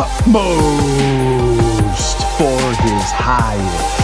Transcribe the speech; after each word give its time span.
utmost 0.00 1.58
for 2.38 2.60
his 2.82 3.10
highest. 3.10 3.98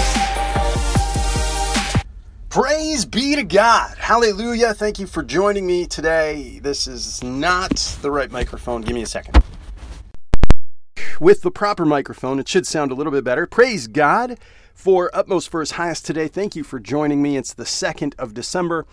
Praise 2.48 3.04
be 3.04 3.36
to 3.36 3.44
God. 3.44 3.96
Hallelujah. 3.98 4.74
Thank 4.74 4.98
you 4.98 5.06
for 5.06 5.22
joining 5.22 5.68
me 5.68 5.86
today. 5.86 6.58
This 6.60 6.88
is 6.88 7.22
not 7.22 7.76
the 8.02 8.10
right 8.10 8.28
microphone. 8.32 8.80
Give 8.80 8.96
me 8.96 9.02
a 9.02 9.06
second. 9.06 9.40
With 11.20 11.42
the 11.42 11.52
proper 11.52 11.84
microphone, 11.84 12.40
it 12.40 12.48
should 12.48 12.66
sound 12.66 12.90
a 12.90 12.96
little 12.96 13.12
bit 13.12 13.22
better. 13.22 13.46
Praise 13.46 13.86
God 13.86 14.36
for 14.74 15.12
Utmost 15.14 15.48
for 15.48 15.60
His 15.60 15.72
Highest 15.72 16.04
today. 16.04 16.26
Thank 16.26 16.56
you 16.56 16.64
for 16.64 16.80
joining 16.80 17.22
me. 17.22 17.36
It's 17.36 17.54
the 17.54 17.62
2nd 17.62 18.14
of 18.18 18.34
December, 18.34 18.84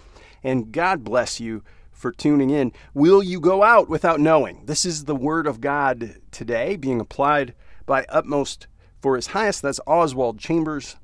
and 0.44 0.72
God 0.72 1.04
bless 1.04 1.40
you 1.40 1.64
for 2.02 2.12
tuning 2.12 2.50
in. 2.50 2.74
Will 2.94 3.22
you 3.22 3.40
go 3.40 3.64
out 3.64 3.88
without 3.88 4.20
knowing? 4.20 4.66
This 4.66 4.84
is 4.84 5.06
the 5.06 5.16
Word 5.16 5.46
of 5.46 5.62
God 5.62 6.16
today 6.32 6.76
being 6.76 7.00
applied 7.00 7.54
by 7.86 8.06
Utmost 8.10 8.68
for 9.00 9.16
His 9.16 9.28
Highest. 9.28 9.62
That's 9.62 9.80
Oswald 9.86 10.40
Chambers. 10.40 10.98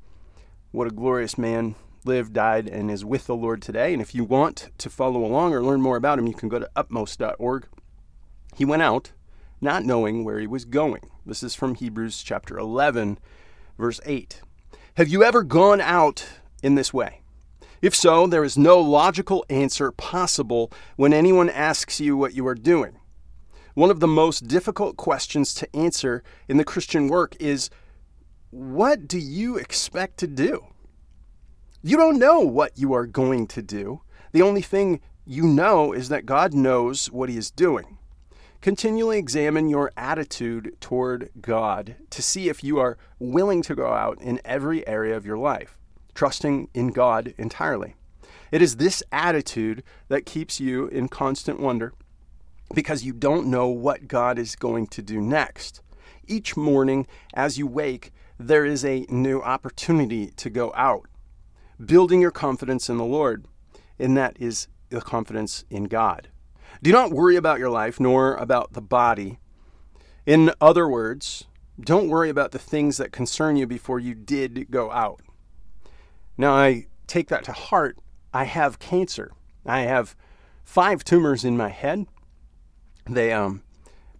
What 0.72 0.88
a 0.88 0.90
glorious 0.90 1.38
man 1.38 1.76
lived, 2.04 2.32
died, 2.32 2.68
and 2.68 2.90
is 2.90 3.04
with 3.04 3.26
the 3.26 3.36
Lord 3.36 3.62
today. 3.62 3.92
And 3.92 4.02
if 4.02 4.14
you 4.14 4.24
want 4.24 4.70
to 4.78 4.90
follow 4.90 5.24
along 5.24 5.54
or 5.54 5.62
learn 5.62 5.80
more 5.80 5.96
about 5.96 6.18
him, 6.18 6.26
you 6.26 6.34
can 6.34 6.48
go 6.48 6.58
to 6.58 6.70
utmost.org. 6.76 7.66
He 8.56 8.64
went 8.64 8.82
out 8.82 9.12
not 9.60 9.84
knowing 9.84 10.24
where 10.24 10.38
he 10.38 10.46
was 10.46 10.64
going. 10.64 11.10
This 11.24 11.42
is 11.42 11.54
from 11.54 11.74
Hebrews 11.74 12.22
chapter 12.22 12.58
11, 12.58 13.18
verse 13.78 14.00
8. 14.04 14.40
Have 14.96 15.08
you 15.08 15.22
ever 15.22 15.42
gone 15.42 15.80
out 15.80 16.26
in 16.62 16.74
this 16.74 16.92
way? 16.92 17.22
If 17.80 17.94
so, 17.94 18.26
there 18.26 18.44
is 18.44 18.58
no 18.58 18.80
logical 18.80 19.44
answer 19.48 19.92
possible 19.92 20.72
when 20.96 21.12
anyone 21.12 21.48
asks 21.48 22.00
you 22.00 22.16
what 22.16 22.34
you 22.34 22.46
are 22.46 22.54
doing. 22.54 22.98
One 23.74 23.90
of 23.90 24.00
the 24.00 24.08
most 24.08 24.48
difficult 24.48 24.96
questions 24.96 25.54
to 25.54 25.76
answer 25.76 26.24
in 26.48 26.56
the 26.56 26.64
Christian 26.64 27.06
work 27.06 27.36
is 27.38 27.70
what 28.50 29.06
do 29.06 29.18
you 29.18 29.56
expect 29.56 30.18
to 30.18 30.26
do? 30.26 30.66
You 31.82 31.96
don't 31.96 32.18
know 32.18 32.40
what 32.40 32.76
you 32.76 32.92
are 32.94 33.06
going 33.06 33.46
to 33.48 33.62
do. 33.62 34.00
The 34.32 34.42
only 34.42 34.62
thing 34.62 35.00
you 35.24 35.46
know 35.46 35.92
is 35.92 36.08
that 36.08 36.26
God 36.26 36.54
knows 36.54 37.06
what 37.12 37.28
He 37.28 37.36
is 37.36 37.50
doing. 37.50 37.98
Continually 38.60 39.18
examine 39.18 39.68
your 39.68 39.92
attitude 39.96 40.76
toward 40.80 41.30
God 41.40 41.94
to 42.10 42.22
see 42.22 42.48
if 42.48 42.64
you 42.64 42.78
are 42.80 42.98
willing 43.20 43.62
to 43.62 43.76
go 43.76 43.92
out 43.92 44.20
in 44.20 44.40
every 44.44 44.86
area 44.88 45.16
of 45.16 45.24
your 45.24 45.38
life, 45.38 45.78
trusting 46.18 46.68
in 46.74 46.88
God 46.88 47.32
entirely. 47.38 47.94
It 48.50 48.60
is 48.60 48.78
this 48.78 49.04
attitude 49.12 49.84
that 50.08 50.26
keeps 50.26 50.58
you 50.58 50.88
in 50.88 51.06
constant 51.06 51.60
wonder 51.60 51.92
because 52.74 53.04
you 53.04 53.12
don't 53.12 53.46
know 53.46 53.68
what 53.68 54.08
God 54.08 54.36
is 54.36 54.56
going 54.56 54.88
to 54.88 55.00
do 55.00 55.20
next. 55.20 55.80
Each 56.26 56.56
morning, 56.56 57.06
as 57.34 57.56
you 57.56 57.68
wake, 57.68 58.10
there 58.36 58.64
is 58.64 58.84
a 58.84 59.06
new 59.08 59.40
opportunity 59.40 60.32
to 60.32 60.50
go 60.50 60.72
out 60.74 61.06
building 61.86 62.20
your 62.20 62.32
confidence 62.32 62.90
in 62.90 62.96
the 62.96 63.04
Lord, 63.04 63.46
and 63.96 64.16
that 64.16 64.36
is 64.40 64.66
the 64.88 65.00
confidence 65.00 65.64
in 65.70 65.84
God. 65.84 66.30
Do 66.82 66.90
not 66.90 67.12
worry 67.12 67.36
about 67.36 67.60
your 67.60 67.70
life 67.70 68.00
nor 68.00 68.34
about 68.34 68.72
the 68.72 68.82
body. 68.82 69.38
In 70.26 70.50
other 70.60 70.88
words, 70.88 71.44
don't 71.80 72.08
worry 72.08 72.28
about 72.28 72.50
the 72.50 72.58
things 72.58 72.96
that 72.96 73.12
concern 73.12 73.54
you 73.54 73.68
before 73.68 74.00
you 74.00 74.16
did 74.16 74.68
go 74.68 74.90
out. 74.90 75.20
Now, 76.38 76.54
I 76.54 76.86
take 77.08 77.28
that 77.28 77.42
to 77.44 77.52
heart. 77.52 77.98
I 78.32 78.44
have 78.44 78.78
cancer. 78.78 79.32
I 79.66 79.80
have 79.80 80.14
five 80.64 81.02
tumors 81.02 81.44
in 81.44 81.56
my 81.56 81.70
head. 81.70 82.06
They, 83.06 83.32
um, 83.32 83.62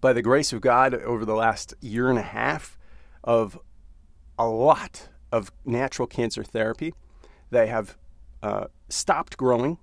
by 0.00 0.12
the 0.12 0.22
grace 0.22 0.52
of 0.52 0.60
God, 0.60 0.94
over 0.94 1.24
the 1.24 1.34
last 1.34 1.74
year 1.80 2.10
and 2.10 2.18
a 2.18 2.22
half 2.22 2.76
of 3.22 3.58
a 4.36 4.48
lot 4.48 5.08
of 5.30 5.52
natural 5.64 6.08
cancer 6.08 6.42
therapy, 6.42 6.92
they 7.50 7.68
have 7.68 7.96
uh, 8.42 8.66
stopped 8.88 9.36
growing 9.36 9.78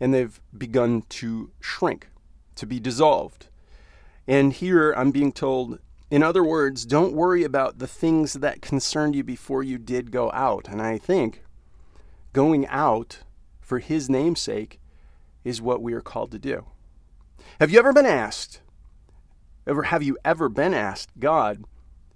and 0.00 0.14
they've 0.14 0.40
begun 0.56 1.02
to 1.08 1.50
shrink, 1.60 2.08
to 2.54 2.66
be 2.66 2.78
dissolved. 2.80 3.48
And 4.26 4.52
here 4.52 4.92
I'm 4.92 5.10
being 5.10 5.32
told, 5.32 5.78
in 6.10 6.22
other 6.22 6.44
words, 6.44 6.84
don't 6.84 7.14
worry 7.14 7.44
about 7.44 7.78
the 7.78 7.86
things 7.86 8.34
that 8.34 8.60
concerned 8.60 9.14
you 9.14 9.24
before 9.24 9.62
you 9.62 9.78
did 9.78 10.10
go 10.10 10.30
out. 10.32 10.68
And 10.68 10.82
I 10.82 10.98
think 10.98 11.42
going 12.36 12.66
out 12.66 13.20
for 13.62 13.78
His 13.78 14.10
namesake 14.10 14.78
is 15.42 15.62
what 15.62 15.80
we 15.80 15.94
are 15.94 16.02
called 16.02 16.30
to 16.32 16.38
do. 16.38 16.66
Have 17.58 17.70
you 17.70 17.78
ever 17.78 17.94
been 17.94 18.04
asked, 18.04 18.60
ever 19.66 19.84
have 19.84 20.02
you 20.02 20.18
ever 20.22 20.50
been 20.50 20.74
asked, 20.74 21.08
God, 21.18 21.64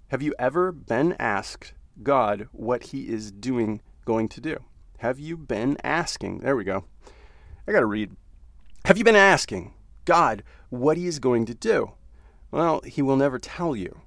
have 0.09 0.21
you 0.21 0.35
ever 0.37 0.71
been 0.71 1.15
asked 1.17 1.73
God 2.03 2.47
what 2.51 2.83
He 2.83 3.09
is 3.09 3.31
doing, 3.31 3.81
going 4.05 4.29
to 4.29 4.39
do? 4.39 4.57
Have 4.99 5.17
you 5.17 5.37
been 5.37 5.75
asking? 5.83 6.41
There 6.41 6.55
we 6.55 6.65
go. 6.65 6.85
I 7.67 7.71
got 7.71 7.79
to 7.79 7.87
read. 7.87 8.15
Have 8.85 8.99
you 8.99 9.03
been 9.03 9.15
asking 9.15 9.73
God 10.05 10.43
what 10.69 10.97
He 10.97 11.07
is 11.07 11.17
going 11.17 11.47
to 11.47 11.55
do? 11.55 11.93
Well, 12.51 12.81
He 12.81 13.01
will 13.01 13.17
never 13.17 13.39
tell 13.39 13.75
you. 13.75 14.01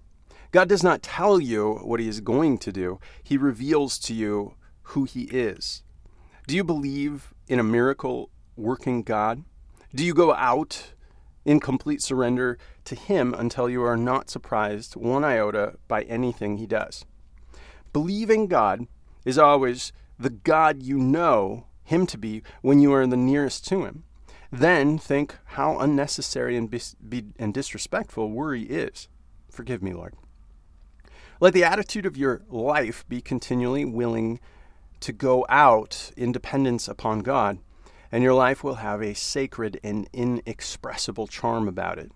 God 0.53 0.69
does 0.69 0.85
not 0.85 1.03
tell 1.03 1.41
you 1.41 1.81
what 1.83 1.99
He 1.99 2.07
is 2.07 2.21
going 2.21 2.59
to 2.59 2.71
do, 2.71 3.01
He 3.25 3.37
reveals 3.37 3.99
to 3.99 4.15
you 4.15 4.55
who 4.83 5.03
He 5.03 5.23
is. 5.23 5.83
Do 6.47 6.55
you 6.55 6.65
believe 6.65 7.33
in 7.49 7.59
a 7.59 7.65
miracle 7.65 8.31
working 8.57 9.03
God? 9.03 9.45
Do 9.95 10.05
you 10.05 10.15
go 10.15 10.35
out 10.35 10.93
in 11.45 11.61
complete 11.61 12.03
surrender 12.03 12.59
to 12.85 12.95
Him 12.95 13.35
until 13.35 13.69
you 13.69 13.83
are 13.83 13.97
not 13.97 14.31
surprised 14.31 14.95
one 14.95 15.25
iota 15.25 15.75
by 15.89 16.03
anything 16.03 16.59
He 16.59 16.67
does? 16.67 17.05
Believing 17.93 18.47
God 18.47 18.87
is 19.25 19.39
always 19.39 19.93
the 20.19 20.31
God 20.31 20.83
you 20.83 20.99
know 20.99 21.67
him 21.85 22.07
to 22.07 22.19
be 22.19 22.43
when 22.63 22.81
you 22.81 22.93
are 22.93 23.07
the 23.07 23.17
nearest 23.17 23.67
to 23.69 23.85
him. 23.85 24.05
Then 24.51 24.99
think 24.99 25.37
how 25.45 25.79
unnecessary 25.79 26.57
and, 26.57 26.71
be, 26.71 27.25
and 27.39 27.53
disrespectful 27.53 28.31
worry 28.31 28.63
is. 28.63 29.09
Forgive 29.51 29.83
me, 29.83 29.93
Lord. 29.93 30.15
Let 31.41 31.53
the 31.53 31.65
attitude 31.65 32.07
of 32.07 32.17
your 32.17 32.43
life 32.49 33.05
be 33.09 33.21
continually 33.21 33.85
willing 33.85 34.41
to 35.01 35.13
go 35.13 35.45
out 35.49 36.11
in 36.17 36.33
dependence 36.33 36.89
upon 36.89 37.21
God, 37.21 37.59
and 38.11 38.23
your 38.23 38.35
life 38.35 38.63
will 38.63 38.77
have 38.77 39.03
a 39.03 39.15
sacred 39.15 39.81
and 39.83 40.09
inexpressible 40.13 41.27
charm 41.27 41.69
about 41.69 41.99
it, 41.99 42.13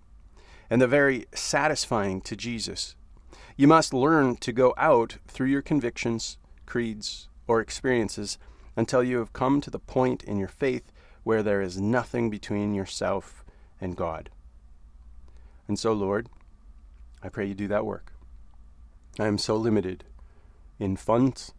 and 0.69 0.81
the 0.81 0.87
very 0.87 1.25
satisfying 1.33 2.21
to 2.21 2.35
Jesus. 2.35 2.95
You 3.57 3.67
must 3.67 3.93
learn 3.93 4.37
to 4.37 4.53
go 4.53 4.73
out 4.77 5.17
through 5.27 5.47
your 5.47 5.61
convictions, 5.61 6.37
creeds, 6.65 7.27
or 7.47 7.59
experiences 7.59 8.37
until 8.75 9.03
you 9.03 9.17
have 9.17 9.33
come 9.33 9.59
to 9.59 9.69
the 9.69 9.79
point 9.79 10.23
in 10.23 10.37
your 10.37 10.47
faith 10.47 10.91
where 11.23 11.43
there 11.43 11.61
is 11.61 11.81
nothing 11.81 12.29
between 12.29 12.73
yourself 12.73 13.43
and 13.81 13.97
God. 13.97 14.29
And 15.67 15.77
so, 15.77 15.93
Lord, 15.93 16.29
I 17.21 17.29
pray 17.29 17.45
you 17.45 17.53
do 17.53 17.67
that 17.67 17.85
work. 17.85 18.13
I 19.19 19.27
am 19.27 19.37
so 19.37 19.55
limited 19.57 20.05
in 20.79 20.95
funds. 20.95 21.53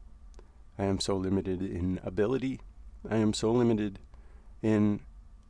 I 0.80 0.84
am 0.84 0.98
so 0.98 1.14
limited 1.14 1.60
in 1.60 2.00
ability. 2.02 2.58
I 3.08 3.16
am 3.16 3.34
so 3.34 3.52
limited 3.52 3.98
in 4.62 5.00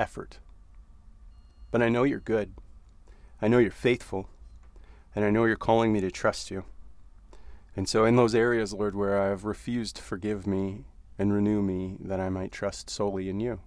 effort. 0.01 0.41
But 1.71 1.83
I 1.83 1.89
know 1.89 2.03
you're 2.03 2.19
good. 2.19 2.55
I 3.41 3.47
know 3.47 3.59
you're 3.59 3.71
faithful. 3.71 4.29
And 5.15 5.25
I 5.25 5.31
know 5.31 5.45
you're 5.45 5.55
calling 5.55 5.93
me 5.93 6.01
to 6.01 6.11
trust 6.11 6.51
you. 6.51 6.65
And 7.77 7.89
so, 7.89 8.05
in 8.05 8.17
those 8.17 8.35
areas, 8.35 8.75
Lord, 8.75 8.97
where 8.97 9.23
I 9.23 9.29
have 9.29 9.45
refused 9.45 9.97
to 9.97 10.03
forgive 10.03 10.49
me 10.49 10.87
and 11.17 11.33
renew 11.33 11.63
me, 11.63 11.97
that 12.01 12.19
I 12.19 12.29
might 12.29 12.51
trust 12.51 12.91
solely 12.91 13.29
in 13.29 13.39
you. 13.39 13.61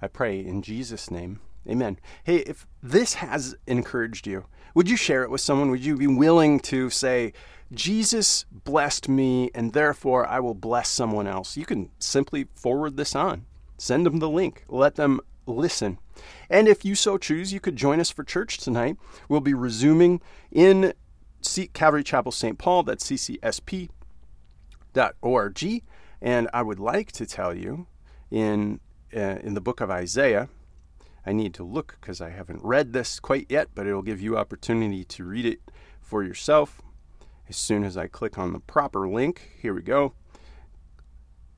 I 0.00 0.06
pray 0.06 0.38
in 0.38 0.62
Jesus' 0.62 1.10
name. 1.10 1.40
Amen. 1.68 1.98
Hey, 2.22 2.36
if 2.36 2.68
this 2.80 3.14
has 3.14 3.56
encouraged 3.66 4.28
you, 4.28 4.44
would 4.74 4.88
you 4.88 4.96
share 4.96 5.24
it 5.24 5.30
with 5.30 5.40
someone? 5.40 5.72
Would 5.72 5.84
you 5.84 5.96
be 5.96 6.06
willing 6.06 6.60
to 6.60 6.90
say, 6.90 7.32
Jesus 7.72 8.46
blessed 8.50 9.08
me, 9.08 9.50
and 9.54 9.72
therefore 9.72 10.26
I 10.26 10.40
will 10.40 10.54
bless 10.54 10.88
someone 10.88 11.26
else? 11.26 11.56
You 11.56 11.64
can 11.64 11.90
simply 11.98 12.48
forward 12.54 12.96
this 12.96 13.14
on. 13.14 13.46
Send 13.78 14.04
them 14.06 14.18
the 14.18 14.28
link. 14.28 14.64
Let 14.68 14.96
them 14.96 15.20
listen. 15.46 15.98
And 16.48 16.66
if 16.68 16.84
you 16.84 16.94
so 16.94 17.16
choose, 17.16 17.52
you 17.52 17.60
could 17.60 17.76
join 17.76 18.00
us 18.00 18.10
for 18.10 18.24
church 18.24 18.58
tonight. 18.58 18.96
We'll 19.28 19.40
be 19.40 19.54
resuming 19.54 20.20
in 20.50 20.92
Calvary 21.72 22.02
Chapel 22.02 22.32
St. 22.32 22.58
Paul, 22.58 22.82
that's 22.82 23.08
ccsp.org. 23.08 23.90
And 26.22 26.50
I 26.52 26.62
would 26.62 26.78
like 26.78 27.12
to 27.12 27.24
tell 27.24 27.54
you 27.54 27.86
in, 28.30 28.80
uh, 29.16 29.38
in 29.42 29.54
the 29.54 29.60
book 29.60 29.80
of 29.80 29.90
Isaiah, 29.90 30.48
I 31.24 31.32
need 31.32 31.54
to 31.54 31.64
look 31.64 31.96
because 32.00 32.20
I 32.20 32.30
haven't 32.30 32.62
read 32.62 32.92
this 32.92 33.20
quite 33.20 33.46
yet, 33.48 33.68
but 33.74 33.86
it'll 33.86 34.02
give 34.02 34.20
you 34.20 34.36
opportunity 34.36 35.04
to 35.04 35.24
read 35.24 35.46
it 35.46 35.60
for 36.00 36.22
yourself 36.22 36.82
as 37.50 37.56
soon 37.56 37.82
as 37.82 37.96
I 37.96 38.06
click 38.06 38.38
on 38.38 38.52
the 38.52 38.60
proper 38.60 39.08
link. 39.08 39.50
Here 39.60 39.74
we 39.74 39.82
go. 39.82 40.14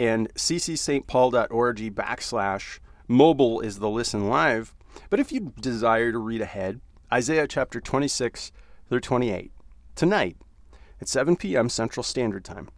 And 0.00 0.32
ccstpaul.org 0.34 1.94
backslash 1.94 2.78
mobile 3.06 3.60
is 3.60 3.78
the 3.78 3.90
listen 3.90 4.28
live. 4.28 4.74
But 5.10 5.20
if 5.20 5.30
you 5.30 5.52
desire 5.60 6.10
to 6.10 6.18
read 6.18 6.40
ahead, 6.40 6.80
Isaiah 7.12 7.46
chapter 7.46 7.78
26 7.78 8.52
through 8.88 9.00
28 9.00 9.52
tonight 9.94 10.38
at 11.00 11.08
7 11.08 11.36
p.m. 11.36 11.68
Central 11.68 12.02
Standard 12.02 12.44
Time. 12.44 12.68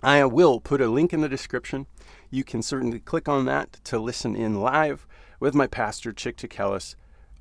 I 0.00 0.24
will 0.24 0.60
put 0.60 0.80
a 0.80 0.86
link 0.86 1.12
in 1.12 1.22
the 1.22 1.28
description. 1.28 1.86
You 2.30 2.44
can 2.44 2.62
certainly 2.62 3.00
click 3.00 3.28
on 3.28 3.46
that 3.46 3.72
to 3.84 3.98
listen 3.98 4.36
in 4.36 4.60
live 4.60 5.08
with 5.40 5.56
my 5.56 5.66
pastor, 5.66 6.12
Chick 6.12 6.36
Tikellis, 6.36 6.94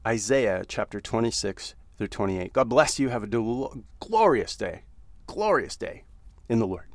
Isaiah 0.06 0.66
chapter 0.68 1.00
26 1.00 1.76
through 2.00 2.08
28. 2.08 2.52
God 2.52 2.68
bless 2.68 3.00
you. 3.00 3.10
Have 3.10 3.24
a 3.24 3.68
glorious 4.00 4.56
day. 4.56 4.82
Glorious 5.28 5.76
day 5.76 6.04
in 6.50 6.60
the 6.60 6.68
Lord. 6.68 6.86